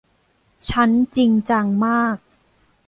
[0.69, 2.17] ฉันจริงจังมาก